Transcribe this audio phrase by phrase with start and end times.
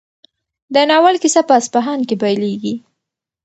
[0.73, 2.75] د ناول کیسه په اصفهان کې پیلېږي.